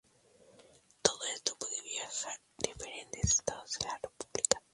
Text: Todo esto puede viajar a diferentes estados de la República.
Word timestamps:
Todo 1.03 1.19
esto 1.35 1.55
puede 1.59 1.79
viajar 1.83 2.31
a 2.33 2.67
diferentes 2.67 3.23
estados 3.23 3.77
de 3.77 3.85
la 3.85 3.99
República. 4.01 4.59